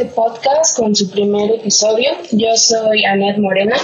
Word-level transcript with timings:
este 0.00 0.14
podcast 0.14 0.78
con 0.78 0.94
su 0.94 1.10
primer 1.10 1.50
episodio. 1.50 2.10
Yo 2.32 2.56
soy 2.56 3.04
Anet 3.04 3.36
Morena. 3.36 3.76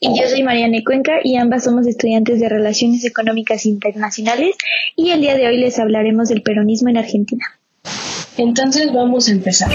Y 0.00 0.18
yo 0.18 0.26
soy 0.26 0.42
Mariana 0.42 0.78
Cuenca 0.84 1.18
y 1.22 1.36
ambas 1.36 1.64
somos 1.64 1.86
estudiantes 1.86 2.40
de 2.40 2.48
Relaciones 2.48 3.04
Económicas 3.04 3.66
Internacionales 3.66 4.56
y 4.96 5.10
el 5.10 5.20
día 5.20 5.36
de 5.36 5.46
hoy 5.46 5.58
les 5.58 5.78
hablaremos 5.78 6.30
del 6.30 6.40
peronismo 6.40 6.88
en 6.88 6.96
Argentina. 6.96 7.44
Entonces 8.38 8.90
vamos 8.94 9.28
a 9.28 9.32
empezar. 9.32 9.70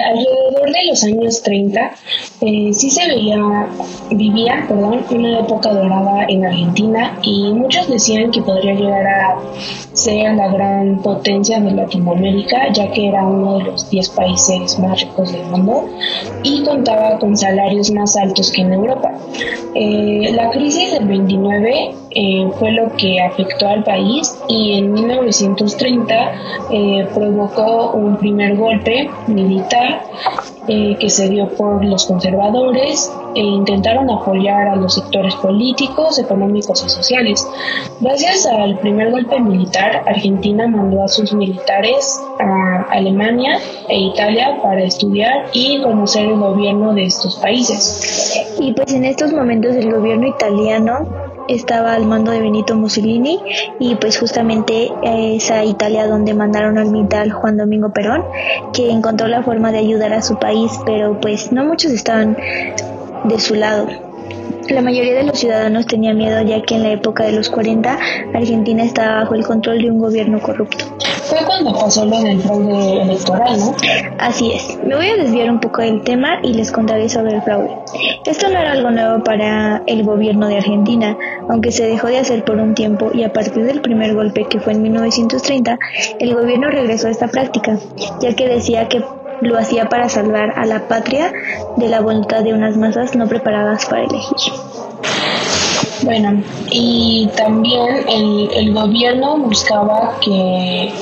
Alrededor 0.00 0.72
de 0.72 0.84
los 0.88 1.04
años 1.04 1.42
30 1.42 1.90
eh, 2.40 2.72
sí 2.72 2.90
se 2.90 3.06
veía, 3.06 3.66
vivía, 4.10 4.64
perdón, 4.68 5.04
una 5.10 5.40
época 5.40 5.72
dorada 5.72 6.24
en 6.28 6.44
Argentina 6.44 7.18
y 7.22 7.52
muchos 7.52 7.88
decían 7.88 8.30
que 8.30 8.42
podría 8.42 8.74
llegar 8.74 9.06
a 9.06 9.36
ser 9.92 10.34
la 10.34 10.48
gran 10.48 10.98
potencia 11.02 11.60
de 11.60 11.70
Latinoamérica, 11.70 12.72
ya 12.72 12.90
que 12.90 13.08
era 13.08 13.24
uno 13.24 13.58
de 13.58 13.64
los 13.64 13.90
10 13.90 14.08
países 14.10 14.78
más 14.78 15.00
ricos 15.00 15.32
del 15.32 15.44
mundo 15.46 15.88
y 16.42 16.62
contaba 16.64 17.18
con 17.18 17.36
salarios 17.36 17.90
más 17.92 18.16
altos 18.16 18.50
que 18.50 18.62
en 18.62 18.72
Europa. 18.72 19.12
Eh, 19.74 20.30
la 20.34 20.50
crisis 20.50 20.92
del 20.92 21.08
29 21.08 21.94
eh, 22.10 22.48
fue 22.58 22.70
lo 22.72 22.94
que 22.96 23.20
afectó 23.20 23.66
al 23.66 23.82
país 23.82 24.36
y 24.48 24.78
en 24.78 24.92
1930 24.92 26.32
eh, 26.70 27.08
provocó 27.12 27.92
un 27.92 28.16
primer 28.16 28.56
golpe 28.56 29.10
militar 29.26 29.83
eh, 30.66 30.96
que 30.98 31.10
se 31.10 31.28
dio 31.28 31.48
por 31.50 31.84
los 31.84 32.06
conservadores 32.06 33.12
e 33.34 33.40
intentaron 33.40 34.08
apoyar 34.10 34.68
a 34.68 34.76
los 34.76 34.94
sectores 34.94 35.34
políticos, 35.36 36.18
económicos 36.18 36.82
y 36.84 36.88
sociales. 36.88 37.46
Gracias 38.00 38.46
al 38.46 38.78
primer 38.78 39.10
golpe 39.10 39.38
militar, 39.40 40.02
Argentina 40.06 40.66
mandó 40.66 41.02
a 41.02 41.08
sus 41.08 41.34
militares 41.34 42.18
a 42.40 42.86
Alemania 42.90 43.58
e 43.88 43.98
Italia 43.98 44.58
para 44.62 44.82
estudiar 44.82 45.46
y 45.52 45.82
conocer 45.82 46.26
el 46.26 46.38
gobierno 46.38 46.94
de 46.94 47.04
estos 47.04 47.36
países. 47.36 48.34
Y 48.58 48.72
pues 48.72 48.92
en 48.92 49.04
estos 49.04 49.32
momentos 49.32 49.74
el 49.76 49.92
gobierno 49.92 50.28
italiano 50.28 51.33
estaba 51.48 51.94
al 51.94 52.06
mando 52.06 52.32
de 52.32 52.40
Benito 52.40 52.76
Mussolini 52.76 53.40
y 53.78 53.94
pues 53.96 54.18
justamente 54.18 54.90
esa 55.02 55.64
Italia 55.64 56.06
donde 56.06 56.34
mandaron 56.34 56.78
al 56.78 56.90
militar 56.90 57.30
Juan 57.30 57.56
Domingo 57.56 57.92
Perón, 57.92 58.24
que 58.72 58.90
encontró 58.90 59.28
la 59.28 59.42
forma 59.42 59.72
de 59.72 59.78
ayudar 59.78 60.12
a 60.12 60.22
su 60.22 60.38
país, 60.38 60.72
pero 60.86 61.20
pues 61.20 61.52
no 61.52 61.64
muchos 61.64 61.92
estaban 61.92 62.36
de 63.24 63.38
su 63.40 63.54
lado. 63.54 63.86
La 64.68 64.80
mayoría 64.80 65.14
de 65.14 65.24
los 65.24 65.38
ciudadanos 65.38 65.86
tenía 65.86 66.14
miedo 66.14 66.40
ya 66.42 66.62
que 66.62 66.76
en 66.76 66.82
la 66.84 66.92
época 66.92 67.24
de 67.24 67.32
los 67.32 67.50
40 67.50 67.98
Argentina 68.34 68.82
estaba 68.82 69.20
bajo 69.20 69.34
el 69.34 69.44
control 69.44 69.82
de 69.82 69.90
un 69.90 69.98
gobierno 69.98 70.40
corrupto. 70.40 70.86
Fue 71.34 71.44
cuando 71.46 71.72
pasó 71.72 72.04
lo 72.04 72.20
del 72.20 72.40
fraude 72.40 73.02
electoral, 73.02 73.58
¿no? 73.58 73.74
Así 74.20 74.52
es. 74.52 74.78
Me 74.84 74.94
voy 74.94 75.08
a 75.08 75.16
desviar 75.16 75.50
un 75.50 75.58
poco 75.58 75.82
del 75.82 76.04
tema 76.04 76.38
y 76.44 76.54
les 76.54 76.70
contaré 76.70 77.08
sobre 77.08 77.34
el 77.34 77.42
fraude. 77.42 77.76
Esto 78.24 78.48
no 78.50 78.58
era 78.60 78.70
algo 78.70 78.92
nuevo 78.92 79.24
para 79.24 79.82
el 79.88 80.04
gobierno 80.04 80.46
de 80.46 80.58
Argentina, 80.58 81.16
aunque 81.48 81.72
se 81.72 81.88
dejó 81.88 82.06
de 82.06 82.18
hacer 82.18 82.44
por 82.44 82.58
un 82.58 82.74
tiempo 82.74 83.10
y 83.12 83.24
a 83.24 83.32
partir 83.32 83.64
del 83.64 83.80
primer 83.80 84.14
golpe 84.14 84.44
que 84.44 84.60
fue 84.60 84.74
en 84.74 84.82
1930, 84.82 85.76
el 86.20 86.34
gobierno 86.34 86.70
regresó 86.70 87.08
a 87.08 87.10
esta 87.10 87.26
práctica, 87.26 87.78
ya 88.20 88.36
que 88.36 88.48
decía 88.48 88.86
que 88.86 89.02
lo 89.40 89.58
hacía 89.58 89.88
para 89.88 90.08
salvar 90.08 90.52
a 90.56 90.64
la 90.66 90.86
patria 90.86 91.32
de 91.76 91.88
la 91.88 92.00
voluntad 92.00 92.44
de 92.44 92.54
unas 92.54 92.76
masas 92.76 93.16
no 93.16 93.26
preparadas 93.26 93.86
para 93.86 94.04
elegir. 94.04 94.52
Bueno, 96.04 96.42
y 96.70 97.30
también 97.34 98.04
el, 98.08 98.50
el 98.54 98.74
gobierno 98.74 99.38
buscaba 99.38 100.18
que, 100.20 100.92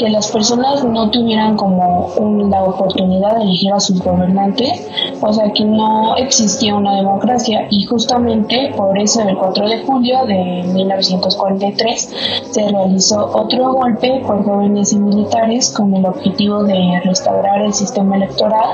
que, 0.00 0.10
las 0.10 0.30
personas 0.32 0.82
no 0.84 1.10
tuvieran 1.10 1.56
como 1.56 2.10
la 2.50 2.64
oportunidad 2.64 3.36
de 3.36 3.42
elegir 3.42 3.72
a 3.72 3.80
sus 3.80 4.02
gobernantes, 4.02 4.88
o 5.20 5.32
sea 5.32 5.52
que 5.52 5.64
no 5.64 6.16
existía 6.16 6.74
una 6.74 6.96
democracia 6.96 7.66
y 7.70 7.84
justamente 7.84 8.72
por 8.76 8.98
eso 8.98 9.20
el 9.22 9.36
4 9.36 9.68
de 9.68 9.82
julio 9.82 10.24
de 10.26 10.64
1943 10.72 12.14
se 12.50 12.68
realizó 12.68 13.30
otro 13.34 13.72
golpe 13.74 14.22
por 14.26 14.44
jóvenes 14.44 14.92
y 14.92 14.98
militares 14.98 15.70
con 15.70 15.94
el 15.94 16.06
objetivo 16.06 16.64
de 16.64 17.00
restaurar 17.04 17.62
el 17.62 17.74
sistema 17.74 18.16
electoral 18.16 18.70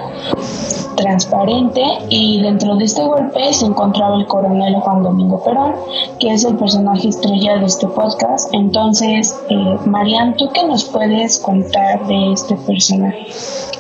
transparente 0.97 1.83
y 2.09 2.41
dentro 2.43 2.77
de 2.77 2.85
este 2.85 3.05
golpe 3.05 3.53
se 3.53 3.67
encontraba 3.67 4.17
el 4.17 4.27
coronel 4.27 4.75
Juan 4.77 5.03
Domingo 5.03 5.43
Perón, 5.45 5.75
que 6.19 6.33
es 6.33 6.45
el 6.45 6.57
personaje 6.57 7.09
estrella 7.09 7.59
de 7.59 7.67
este 7.67 7.87
podcast. 7.87 8.53
Entonces, 8.53 9.39
eh, 9.49 9.77
Marian, 9.85 10.37
¿tú 10.37 10.49
qué 10.53 10.67
nos 10.67 10.85
puedes 10.85 11.16
contar 11.43 12.07
de 12.07 12.33
este 12.33 12.55
personaje? 12.57 13.27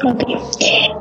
Ok. 0.04 0.24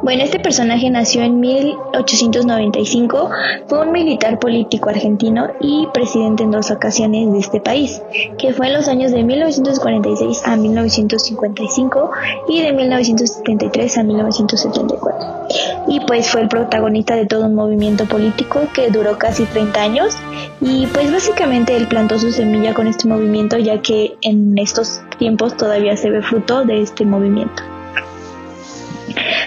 Bueno, 0.04 0.24
este 0.24 0.40
personaje 0.40 0.90
nació 0.90 1.24
en 1.24 1.40
1895, 1.40 3.30
fue 3.68 3.82
un 3.82 3.92
militar 3.92 4.40
político 4.40 4.90
argentino 4.90 5.48
y 5.60 5.88
presidente 5.94 6.44
en 6.44 6.52
dos 6.52 6.70
ocasiones 6.72 7.32
de 7.32 7.40
este 7.40 7.60
país, 7.60 8.02
que 8.38 8.54
fue 8.54 8.68
en 8.68 8.74
los 8.74 8.88
años 8.88 9.12
de 9.12 9.24
1946 9.24 10.44
a 10.46 10.56
1955 10.56 12.12
y 12.50 12.62
de 12.62 12.72
1973 12.74 13.98
a 13.98 14.04
1974. 14.04 15.48
Y 15.88 16.00
pues 16.02 16.30
fue 16.30 16.42
el 16.42 16.48
protagonista 16.48 17.16
de 17.16 17.26
todo 17.26 17.46
un 17.46 17.56
movimiento 17.56 18.06
político 18.06 18.62
que 18.74 18.90
duró 18.90 19.18
casi 19.18 19.46
30 19.46 19.82
años 19.82 20.16
y 20.62 20.88
pues 20.88 21.12
básicamente 21.12 21.76
él 21.76 21.88
plantó 21.88 22.18
su 22.18 22.32
semilla 22.32 22.74
con 22.74 22.88
este 22.88 23.08
movimiento 23.08 23.58
ya 23.58 23.82
que 23.82 24.16
en 24.22 24.58
estos 24.58 25.02
tiempos 25.18 25.58
todavía 25.58 25.96
se 25.98 26.10
ve 26.10 26.22
fruto 26.26 26.66
de 26.66 26.82
este 26.82 27.06
movimiento. 27.06 27.64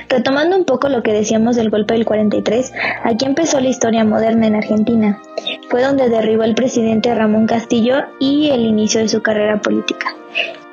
Retomando 0.08 0.56
un 0.56 0.64
poco 0.64 0.88
lo 0.88 1.02
que 1.02 1.12
decíamos 1.12 1.56
del 1.56 1.70
golpe 1.70 1.94
del 1.94 2.06
43, 2.06 2.72
aquí 3.04 3.26
empezó 3.26 3.60
la 3.60 3.68
historia 3.68 4.04
moderna 4.04 4.46
en 4.46 4.56
Argentina. 4.56 5.20
Fue 5.68 5.82
donde 5.82 6.08
derribó 6.08 6.44
el 6.44 6.54
presidente 6.54 7.14
Ramón 7.14 7.46
Castillo 7.46 8.04
y 8.18 8.48
el 8.48 8.60
inicio 8.60 9.00
de 9.00 9.08
su 9.08 9.20
carrera 9.20 9.60
política. 9.60 10.14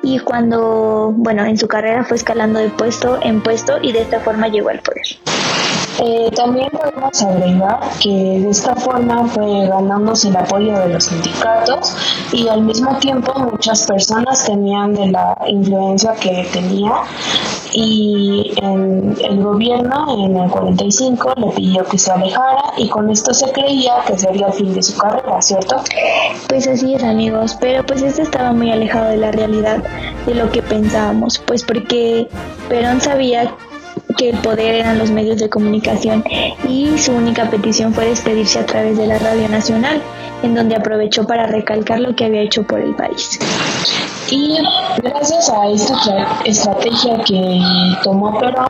Y 0.02 0.20
cuando, 0.20 1.12
bueno, 1.14 1.44
en 1.44 1.58
su 1.58 1.68
carrera 1.68 2.04
fue 2.04 2.16
escalando 2.16 2.60
de 2.60 2.70
puesto 2.70 3.18
en 3.22 3.42
puesto 3.42 3.78
y 3.82 3.92
de 3.92 4.02
esta 4.02 4.20
forma 4.20 4.48
llegó 4.48 4.70
al 4.70 4.80
poder. 4.80 5.04
Eh, 5.98 6.30
también 6.34 6.68
podemos 6.70 7.22
agregar 7.22 7.80
que 8.00 8.10
de 8.10 8.50
esta 8.50 8.74
forma 8.74 9.26
fue 9.28 9.66
ganándose 9.66 10.28
el 10.28 10.36
apoyo 10.36 10.78
de 10.78 10.88
los 10.90 11.04
sindicatos 11.04 11.96
y 12.32 12.48
al 12.48 12.62
mismo 12.62 12.98
tiempo 12.98 13.32
muchas 13.38 13.86
personas 13.86 14.44
tenían 14.44 14.94
de 14.94 15.06
la 15.08 15.36
influencia 15.46 16.12
que 16.12 16.46
tenía 16.52 16.92
y 17.72 18.52
el 18.62 19.42
gobierno 19.42 20.26
en 20.26 20.36
el 20.36 20.50
45 20.50 21.34
le 21.36 21.48
pidió 21.48 21.84
que 21.84 21.98
se 21.98 22.12
alejara 22.12 22.72
y 22.76 22.88
con 22.88 23.10
esto 23.10 23.34
se 23.34 23.50
creía 23.52 23.94
que 24.06 24.18
sería 24.18 24.48
el 24.48 24.52
fin 24.52 24.74
de 24.74 24.82
su 24.82 24.96
carrera, 24.96 25.40
¿cierto? 25.42 25.76
Pues 26.48 26.66
así 26.66 26.94
es 26.94 27.02
amigos, 27.02 27.56
pero 27.60 27.84
pues 27.84 28.02
esto 28.02 28.22
estaba 28.22 28.52
muy 28.52 28.70
alejado 28.70 29.10
de 29.10 29.16
la 29.16 29.32
realidad 29.32 29.82
de 30.26 30.34
lo 30.34 30.50
que 30.50 30.62
pensábamos, 30.62 31.38
pues 31.38 31.64
porque 31.64 32.28
Perón 32.68 33.00
sabía 33.00 33.54
que 34.16 34.30
el 34.30 34.38
poder 34.38 34.74
eran 34.74 34.98
los 34.98 35.10
medios 35.10 35.38
de 35.38 35.48
comunicación 35.48 36.24
y 36.68 36.96
su 36.98 37.12
única 37.12 37.48
petición 37.50 37.92
fue 37.92 38.06
despedirse 38.06 38.58
a 38.58 38.66
través 38.66 38.96
de 38.96 39.06
la 39.06 39.18
Radio 39.18 39.48
Nacional, 39.48 40.02
en 40.42 40.54
donde 40.54 40.76
aprovechó 40.76 41.26
para 41.26 41.46
recalcar 41.46 42.00
lo 42.00 42.14
que 42.14 42.24
había 42.24 42.42
hecho 42.42 42.62
por 42.62 42.80
el 42.80 42.94
país. 42.94 43.38
Y 44.30 44.58
gracias 45.04 45.48
a 45.50 45.68
esta 45.68 46.40
estrategia 46.44 47.18
que 47.24 47.60
tomó 48.02 48.36
Perón 48.40 48.66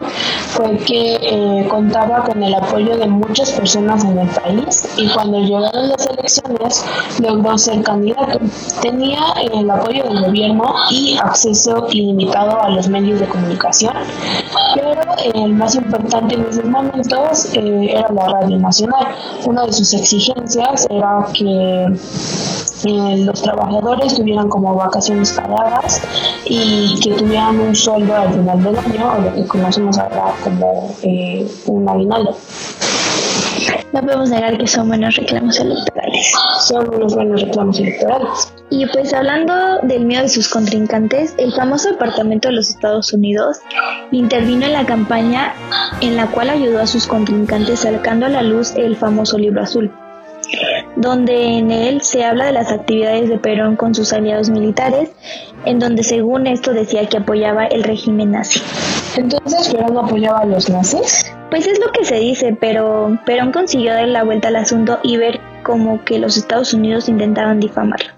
fue 0.49 0.77
que 0.79 1.15
eh, 1.15 1.67
contaba 1.69 2.25
con 2.25 2.43
el 2.43 2.55
apoyo 2.55 2.97
de 2.99 3.07
muchas 3.07 3.53
personas 3.53 4.05
en 4.05 4.19
el 4.19 4.29
país 4.29 4.87
y 4.99 5.09
cuando 5.09 5.41
llegaron 5.41 5.89
las 5.89 6.07
elecciones 6.07 6.85
logró 7.23 7.57
ser 7.57 7.83
candidato. 7.83 8.39
Tenía 8.83 9.21
el 9.51 9.71
apoyo 9.71 10.05
del 10.05 10.27
gobierno 10.27 10.75
y 10.91 11.17
acceso 11.17 11.87
ilimitado 11.91 12.61
a 12.63 12.69
los 12.69 12.89
medios 12.89 13.21
de 13.21 13.27
comunicación, 13.27 13.95
pero 14.77 15.45
el 15.45 15.55
más 15.55 15.75
importante 15.75 16.35
en 16.35 16.47
esos 16.47 16.65
momentos 16.65 17.55
eh, 17.55 17.89
era 17.91 18.09
la 18.13 18.27
Radio 18.27 18.59
Nacional. 18.59 19.15
Una 19.45 19.67
de 19.67 19.73
sus 19.73 19.93
exigencias 19.95 20.87
era 20.91 21.27
que 21.33 21.87
eh, 22.85 23.17
los 23.25 23.43
trabajadores 23.43 24.15
tuvieran 24.15 24.49
como 24.49 24.75
vacaciones 24.75 25.33
pagadas 25.33 26.03
y 26.45 27.01
que 27.01 27.15
tuvieran 27.15 27.59
un 27.59 27.75
sueldo 27.75 28.15
al 28.15 28.33
final 28.33 28.63
del 28.63 28.79
año, 28.79 29.13
o 29.17 29.21
lo 29.23 29.35
que 29.35 29.47
conocemos 29.47 29.99
ahora 29.99 30.35
como 30.45 30.95
eh, 31.03 31.47
un 31.67 31.89
aguinaldo. 31.89 32.37
No 33.93 34.01
podemos 34.01 34.31
negar 34.31 34.59
que 34.59 34.67
son 34.67 34.89
buenos 34.89 35.17
reclamos 35.17 35.59
electorales. 35.59 36.33
Son 36.67 36.95
unos 36.95 37.15
buenos 37.15 37.43
reclamos 37.43 37.79
electorales. 37.81 38.53
Y 38.71 38.87
pues 38.87 39.15
hablando 39.15 39.79
del 39.83 40.05
miedo 40.05 40.23
de 40.23 40.29
sus 40.29 40.49
contrincantes, 40.49 41.35
el 41.39 41.53
famoso 41.53 41.91
Departamento 41.91 42.49
de 42.49 42.55
los 42.55 42.69
Estados 42.69 43.13
Unidos 43.13 43.59
intervino 44.11 44.67
en 44.67 44.73
la 44.73 44.85
campaña 44.85 45.55
en 46.01 46.17
la 46.17 46.27
cual 46.27 46.51
ayudó 46.51 46.81
a 46.81 46.87
sus 46.87 47.07
contrincantes 47.07 47.81
sacando 47.81 48.27
a 48.27 48.29
la 48.29 48.43
luz 48.43 48.75
el 48.77 48.97
famoso 48.97 49.39
libro 49.39 49.63
azul. 49.63 49.91
donde 50.97 51.59
en 51.59 51.71
él 51.71 52.03
se 52.03 52.25
habla 52.25 52.47
de 52.47 52.53
las 52.53 52.71
actividades 52.73 53.29
de 53.29 53.39
Perón 53.39 53.77
con 53.77 53.95
sus 53.95 54.13
aliados 54.13 54.49
militares, 54.49 55.11
en 55.65 55.79
donde 55.79 56.03
según 56.03 56.47
esto 56.47 56.73
decía 56.73 57.07
que 57.07 57.19
apoyaba 57.19 57.67
el 57.67 57.83
régimen 57.85 58.33
nazi. 58.33 58.63
Entonces, 59.17 59.69
¿Perón 59.69 59.99
apoyaba 59.99 60.41
a 60.41 60.45
los 60.47 60.71
nazis? 60.71 61.36
Pues 61.51 61.67
es 61.67 61.79
lo 61.79 61.93
que 61.93 62.05
se 62.05 62.17
dice, 62.17 62.57
pero 62.61 63.19
Perón 63.25 63.53
consiguió 63.53 63.93
dar 63.93 64.09
la 64.09 64.25
vuelta 64.25 64.49
al 64.49 64.57
asunto 64.57 64.99
y 65.03 65.17
ver 65.17 65.41
como 65.63 66.05
que 66.05 66.19
los 66.19 66.37
Estados 66.37 66.75
Unidos 66.75 67.09
intentaban 67.09 67.61
difamarlo. 67.61 68.09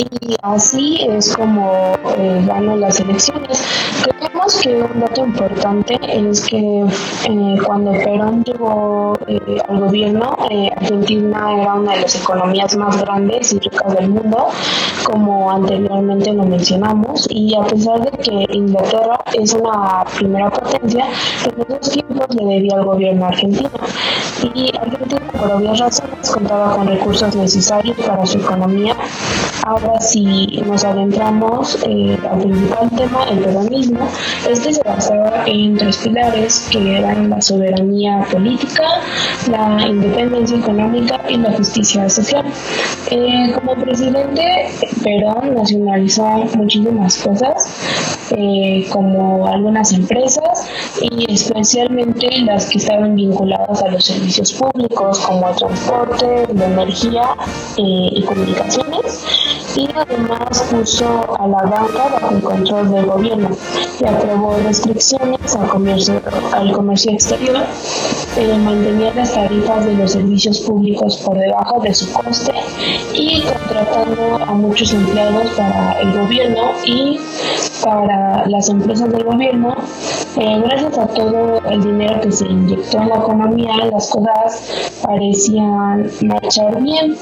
Y 0.00 0.34
así 0.42 0.98
es 1.06 1.36
como 1.36 1.94
eh, 2.16 2.42
ganó 2.46 2.74
las 2.76 2.98
elecciones. 3.00 3.62
Creemos 4.02 4.58
que 4.62 4.74
un 4.76 5.00
dato 5.00 5.26
importante 5.26 5.98
es 6.02 6.40
que 6.46 6.86
eh, 7.28 7.56
cuando 7.66 7.92
Perón 7.92 8.42
llegó 8.44 9.12
eh, 9.26 9.58
al 9.68 9.80
gobierno, 9.80 10.36
eh, 10.50 10.70
Argentina 10.74 11.60
era 11.60 11.74
una 11.74 11.92
de 11.92 12.00
las 12.00 12.14
economías 12.16 12.74
más 12.76 12.98
grandes 13.02 13.52
y 13.52 13.58
ricas 13.58 13.94
del 13.94 14.08
mundo, 14.08 14.48
como 15.04 15.50
anteriormente 15.50 16.32
lo 16.32 16.44
mencionamos, 16.44 17.26
y 17.30 17.54
a 17.54 17.62
pesar 17.64 18.00
de 18.00 18.10
que 18.18 18.46
Inglaterra 18.54 19.20
es 19.34 19.52
una 19.52 20.04
primera 20.16 20.48
potencia, 20.48 21.04
en 21.44 21.74
esos 21.76 21.92
tiempos 21.92 22.34
le 22.34 22.54
debía 22.54 22.76
al 22.76 22.84
gobierno 22.84 23.26
argentino. 23.26 23.70
Y 24.42 24.72
Argentina, 24.78 25.20
por 25.32 25.52
obvias 25.52 25.78
razones, 25.78 26.30
contaba 26.30 26.74
con 26.74 26.86
recursos 26.86 27.36
necesarios 27.36 27.96
para 28.06 28.24
su 28.24 28.38
economía. 28.38 28.96
Ahora, 29.66 30.00
si 30.00 30.46
nos 30.66 30.82
adentramos 30.84 31.76
al 31.84 32.40
principal 32.40 32.90
tema, 32.96 33.24
el 33.30 33.38
peronismo, 33.40 34.08
este 34.48 34.72
se 34.72 34.82
basaba 34.82 35.44
en 35.46 35.76
tres 35.76 35.98
pilares 35.98 36.66
que 36.70 36.98
eran 36.98 37.28
la 37.28 37.40
soberanía 37.42 38.26
política, 38.32 38.84
la 39.50 39.86
independencia 39.86 40.56
económica 40.56 41.20
y 41.28 41.36
la 41.36 41.52
justicia 41.52 42.08
social. 42.08 42.46
Eh, 43.10 43.52
como 43.54 43.74
presidente, 43.74 44.70
Perón 45.02 45.54
nacionalizó 45.54 46.24
muchísimas 46.56 47.18
cosas, 47.18 47.68
eh, 48.30 48.86
como 48.90 49.46
algunas 49.46 49.92
empresas 49.92 50.66
y 51.00 51.30
especialmente 51.30 52.28
las 52.42 52.66
que 52.66 52.78
estaban 52.78 53.14
vinculadas 53.16 53.82
a 53.82 53.88
los 53.88 54.04
servicios 54.04 54.29
públicos, 54.38 55.18
como 55.20 55.48
el 55.48 55.56
transporte, 55.56 56.46
la 56.54 56.66
energía 56.66 57.36
eh, 57.76 58.08
y 58.12 58.22
comunicaciones. 58.22 59.24
Y 59.76 59.88
además 59.94 60.64
puso 60.70 61.36
a 61.38 61.46
la 61.46 61.62
banca 61.62 62.08
bajo 62.20 62.34
el 62.34 62.42
control 62.42 62.90
del 62.90 63.06
gobierno 63.06 63.50
y 64.00 64.06
aprobó 64.06 64.56
restricciones 64.64 65.56
al 65.56 65.68
comercio, 65.68 66.20
al 66.52 66.72
comercio 66.72 67.12
exterior, 67.12 67.64
eh, 68.36 68.58
mantenía 68.58 69.12
las 69.14 69.32
tarifas 69.32 69.84
de 69.84 69.94
los 69.94 70.12
servicios 70.12 70.60
públicos 70.60 71.16
por 71.18 71.38
debajo 71.38 71.80
de 71.80 71.94
su 71.94 72.12
coste 72.12 72.52
y 73.14 73.42
contratando 73.42 74.36
a 74.44 74.52
muchos 74.54 74.92
empleados 74.92 75.50
para 75.52 76.00
el 76.00 76.12
gobierno 76.18 76.72
y 76.84 77.18
para 77.82 78.46
las 78.46 78.68
empresas 78.68 79.10
del 79.10 79.24
gobierno. 79.24 79.74
Eh, 80.36 80.62
gracias 80.64 80.96
a 80.96 81.06
todo 81.08 81.60
el 81.68 81.82
dinero 81.82 82.20
que 82.20 82.30
se 82.30 82.46
inyectó 82.46 82.98
en 82.98 83.08
la 83.08 83.16
economía, 83.16 83.72
las 83.90 84.10
cosas 84.10 84.98
parecían 85.02 86.08
marchar 86.22 86.80
bien, 86.80 87.16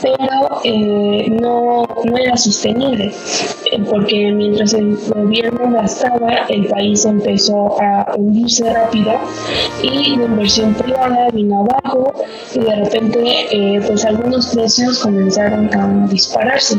pero 0.00 0.60
eh, 0.62 1.28
no, 1.30 1.84
era 2.16 2.36
sostenible, 2.36 3.12
eh, 3.72 3.84
porque 3.90 4.30
mientras 4.32 4.72
el 4.74 4.96
gobierno 4.96 5.72
gastaba, 5.72 6.46
el 6.48 6.66
país 6.68 7.04
empezó 7.04 7.80
a 7.82 8.14
hundirse 8.16 8.72
rápido 8.72 9.12
y 9.82 10.16
la 10.16 10.24
inversión 10.24 10.74
privada 10.74 11.28
vino 11.32 11.66
abajo 11.68 12.12
y 12.54 12.60
de 12.60 12.76
repente 12.76 13.82
pues 13.86 14.04
algunos 14.04 14.54
precios 14.54 15.00
comenzaron 15.00 15.68
a 15.74 16.06
dispararse. 16.06 16.78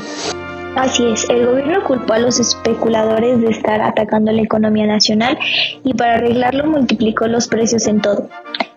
Así 0.76 1.06
es, 1.08 1.30
el 1.30 1.46
gobierno 1.46 1.84
culpó 1.86 2.14
a 2.14 2.20
los 2.20 2.38
especuladores 2.40 3.40
de 3.40 3.48
estar 3.48 3.82
atacando 3.82 4.32
la 4.34 4.42
economía 4.42 4.86
nacional 4.86 5.38
y 5.84 5.94
para 5.94 6.16
arreglarlo 6.16 6.66
multiplicó 6.66 7.28
los 7.28 7.48
precios 7.48 7.88
en 7.88 8.02
todo. 8.02 8.30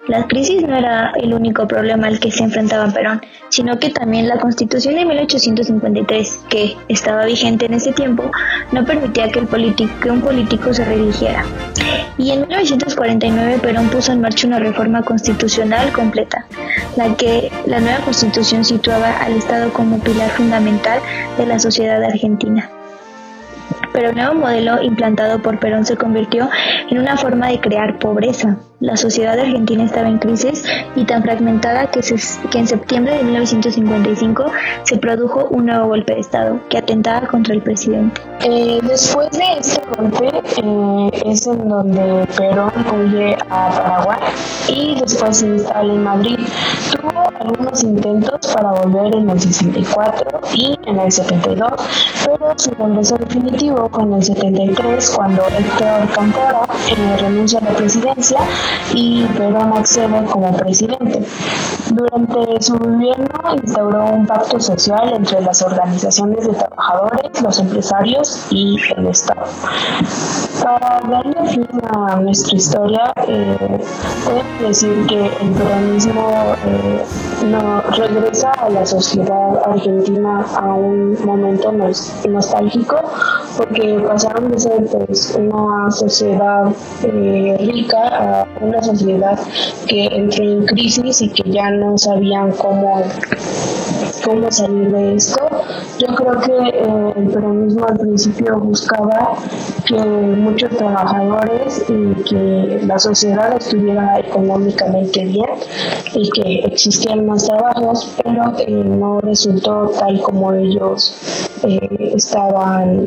La 0.09 0.27
crisis 0.27 0.63
no 0.63 0.75
era 0.75 1.13
el 1.17 1.35
único 1.35 1.69
problema 1.69 2.07
al 2.07 2.19
que 2.19 2.31
se 2.31 2.43
enfrentaba 2.43 2.91
Perón, 2.91 3.21
sino 3.51 3.79
que 3.79 3.91
también 3.91 4.27
la 4.27 4.39
Constitución 4.39 4.95
de 4.95 5.05
1853, 5.05 6.41
que 6.49 6.77
estaba 6.89 7.27
vigente 7.27 7.67
en 7.67 7.75
ese 7.75 7.93
tiempo, 7.93 8.31
no 8.73 8.87
permitía 8.87 9.29
que, 9.29 9.41
un 9.41 10.21
político 10.23 10.73
se 10.73 10.87
religiera. 10.87 11.45
Y 12.17 12.31
en 12.31 12.41
1949 12.41 13.59
Perón 13.61 13.89
puso 13.91 14.13
en 14.13 14.23
marcha 14.23 14.47
una 14.47 14.59
reforma 14.59 15.03
constitucional 15.03 15.93
completa, 15.93 16.47
la 16.97 17.15
que 17.15 17.53
la 17.67 17.79
nueva 17.79 17.99
constitución 17.99 18.65
situaba 18.65 19.15
al 19.19 19.35
Estado 19.35 19.71
como 19.75 19.99
pilar 19.99 20.31
fundamental 20.31 21.01
de 21.37 21.45
la 21.45 21.59
sociedad 21.59 22.03
argentina 22.03 22.71
pero 23.93 24.11
el 24.11 24.17
nuevo 24.17 24.35
modelo 24.35 24.81
implantado 24.81 25.41
por 25.41 25.59
Perón 25.59 25.85
se 25.85 25.97
convirtió 25.97 26.49
en 26.89 26.99
una 26.99 27.17
forma 27.17 27.49
de 27.49 27.59
crear 27.59 27.99
pobreza. 27.99 28.59
La 28.81 28.97
sociedad 28.97 29.37
argentina 29.37 29.83
estaba 29.83 30.09
en 30.09 30.19
crisis 30.19 30.63
y 30.95 31.05
tan 31.05 31.25
fragmentada 31.25 31.91
que, 31.91 31.99
que 31.99 32.59
en 32.61 32.69
septiembre 32.69 33.17
de 33.17 33.25
1955 33.25 34.45
se 34.85 34.97
produjo 34.99 35.49
un 35.51 35.67
nuevo 35.67 35.89
golpe 35.89 36.15
de 36.15 36.21
Estado 36.21 36.61
que 36.69 36.79
atentaba 36.79 37.27
contra 37.27 37.55
el 37.55 37.63
presidente. 37.63 38.21
Eh, 38.45 38.79
después 38.85 39.33
de 39.33 39.43
este 39.59 39.83
golpe 39.97 40.29
eh, 40.29 41.23
es 41.27 41.45
en 41.49 41.69
donde 41.69 42.25
Perón 42.37 42.71
huye 42.95 43.37
a 43.51 43.69
Paraguay 43.69 44.21
y 44.69 45.01
después 45.01 45.39
se 45.39 45.49
instala 45.49 45.93
en 45.93 46.05
Madrid. 46.05 46.39
Tuvo 46.93 47.33
algunos 47.41 47.83
intentos 47.83 48.47
para 48.55 48.71
volver 48.81 49.13
en 49.13 49.29
el 49.29 49.41
64 49.41 50.41
y 50.55 50.79
en 50.87 51.01
el 51.01 51.11
72, 51.11 51.73
pero 52.25 52.55
su 52.57 52.71
regreso 52.71 53.17
definitivo 53.17 53.89
con 53.89 54.13
el 54.13 54.23
73 54.23 55.11
cuando 55.17 55.43
Héctor 55.49 56.09
Campora 56.15 56.61
eh, 56.91 57.17
renuncia 57.17 57.59
a 57.59 57.65
la 57.65 57.71
presidencia 57.71 58.39
y 58.95 59.25
Perón 59.37 59.73
accede 59.77 60.25
como 60.27 60.57
presidente. 60.57 61.25
Durante 61.93 62.63
su 62.63 62.77
gobierno 62.77 63.27
instauró 63.63 64.05
un 64.07 64.27
pacto 64.27 64.61
social 64.61 65.13
entre 65.15 65.41
las 65.41 65.63
organizaciones 65.63 66.47
de 66.47 66.55
trabajadores, 66.55 67.43
los 67.43 67.59
empresarios 67.59 68.47
y 68.51 68.77
el 68.97 69.07
Estado. 69.07 69.47
Para 70.63 71.01
darle 71.09 71.49
fin 71.49 71.69
a 71.95 72.17
nuestra 72.17 72.57
historia, 72.57 73.13
eh, 73.27 73.81
podemos 74.25 74.61
decir 74.61 75.07
que 75.07 75.27
el 75.27 75.51
peronismo 75.53 76.55
eh, 76.67 77.05
no, 77.47 77.81
regresa 77.83 78.51
a 78.53 78.69
la 78.69 78.85
sociedad 78.85 79.63
argentina 79.65 80.45
a 80.57 80.75
un 80.75 81.17
momento 81.25 81.73
nostálgico 82.29 82.97
porque 83.59 84.01
pasaron 84.07 84.53
de 84.53 84.59
ser 84.61 84.85
pues, 84.87 85.37
una 85.37 85.91
sociedad 85.91 86.73
eh, 87.03 87.57
rica 87.59 87.99
a 88.09 88.47
una 88.61 88.81
sociedad 88.83 89.39
que 89.89 90.07
entró 90.07 90.45
en 90.45 90.67
crisis 90.67 91.21
y 91.23 91.29
que 91.31 91.51
ya 91.51 91.71
no 91.71 91.99
sabían 91.99 92.53
cómo 92.53 93.03
cómo 94.25 94.51
salir 94.51 94.91
de 94.91 95.15
esto. 95.15 95.41
Yo 95.99 96.15
creo 96.15 96.41
que 96.41 96.69
eh, 96.69 97.13
el 97.17 97.27
peronismo 97.29 97.87
al 97.87 97.99
principio 97.99 98.59
buscaba 98.59 99.35
que 99.87 99.97
muchos 99.97 100.71
trabajadores 100.77 101.85
y 101.89 102.23
que 102.25 102.81
la 102.87 102.99
sociedad 102.99 103.57
estuviera 103.57 104.19
económicamente 104.21 105.25
bien 105.25 105.51
y 106.15 106.31
que 106.31 106.61
existían 106.67 107.27
más 107.27 107.45
trabajos, 107.45 108.17
pero 108.23 108.55
eh, 108.59 108.71
no 108.71 109.21
resultó 109.21 109.91
tal 109.99 110.21
como 110.23 110.53
ellos 110.53 111.49
eh, 111.65 112.13
estaban 112.15 113.07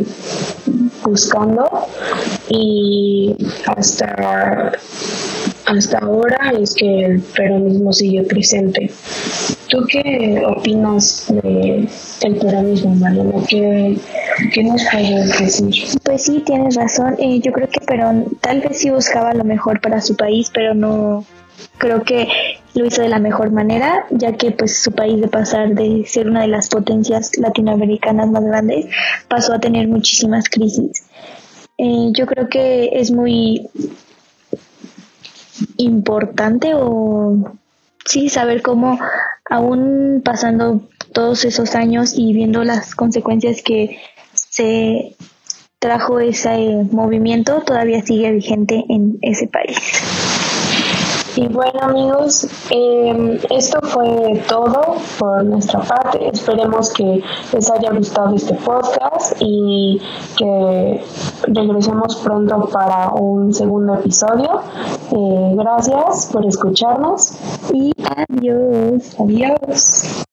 buscando 1.04 1.88
y 2.50 3.36
hasta 3.66 4.72
hasta 5.66 6.00
ahora 6.00 6.54
es 6.60 6.74
que 6.74 7.06
el 7.06 7.22
peronismo 7.22 7.94
sigue 7.94 8.24
presente. 8.24 8.92
¿Tú 9.70 9.86
qué 9.90 10.44
opinas 10.46 11.26
del 11.42 11.88
el 12.24 12.36
peronismo, 12.36 12.96
Mariana? 12.96 13.36
¿Qué, 13.48 13.98
¿Qué, 14.54 14.64
nos 14.64 14.82
puedes 14.92 15.40
decir? 15.40 16.00
Pues 16.04 16.24
sí, 16.24 16.44
tienes 16.46 16.76
razón. 16.76 17.16
Eh, 17.20 17.40
yo 17.40 17.54
creo 17.54 17.70
que 17.70 17.80
Perón 17.80 18.26
tal 18.42 18.62
vez 18.62 18.80
sí 18.80 18.90
buscaba 18.90 19.34
lo 19.34 19.44
mejor 19.44 19.80
para 19.80 20.02
su 20.02 20.16
país, 20.16 20.52
pero 20.54 20.74
no 20.74 21.26
creo 21.78 22.04
que 22.04 22.28
lo 22.74 22.86
hizo 22.86 23.02
de 23.02 23.10
la 23.10 23.20
mejor 23.20 23.52
manera, 23.52 24.06
ya 24.10 24.34
que 24.34 24.52
pues 24.52 24.82
su 24.82 24.92
país 24.92 25.20
de 25.20 25.28
pasar 25.28 25.76
de 25.76 26.06
ser 26.06 26.28
una 26.28 26.42
de 26.42 26.48
las 26.48 26.70
potencias 26.70 27.38
latinoamericanas 27.38 28.30
más 28.30 28.44
grandes 28.44 28.86
pasó 29.28 29.54
a 29.54 29.60
tener 29.60 29.88
muchísimas 29.88 30.50
crisis. 30.50 31.04
Eh, 31.78 32.10
yo 32.14 32.26
creo 32.26 32.48
que 32.48 32.90
es 32.94 33.12
muy 33.12 33.70
importante 35.78 36.74
o 36.76 37.58
sí 38.06 38.30
saber 38.30 38.62
cómo 38.62 39.00
aún 39.50 40.22
pasando 40.24 40.82
todos 41.14 41.44
esos 41.46 41.76
años 41.76 42.14
y 42.16 42.34
viendo 42.34 42.64
las 42.64 42.96
consecuencias 42.96 43.62
que 43.62 44.00
se 44.34 45.16
trajo 45.80 46.20
ese 46.20 46.86
movimiento 46.92 47.62
todavía 47.62 48.04
sigue 48.04 48.32
vigente 48.32 48.86
en 48.88 49.18
ese 49.22 49.48
país. 49.48 49.78
Y 51.36 51.48
bueno 51.48 51.80
amigos, 51.82 52.48
em, 52.70 53.40
esto 53.50 53.80
fue 53.82 54.44
todo 54.48 54.98
por 55.18 55.44
nuestra 55.46 55.80
parte. 55.80 56.28
Esperemos 56.28 56.92
que 56.92 57.24
les 57.54 57.72
haya 57.72 57.92
gustado 57.92 58.36
este 58.36 58.54
podcast 58.56 59.38
y 59.40 60.02
que 60.38 61.02
regresemos 61.48 62.18
pronto 62.18 62.70
para 62.70 63.14
un 63.14 63.54
segundo 63.54 63.96
episodio. 63.96 64.62
Eh, 65.12 65.54
gracias 65.56 66.30
por 66.32 66.46
escucharnos 66.46 67.38
y 67.74 67.92
adiós. 68.04 69.16
Adiós. 69.20 70.26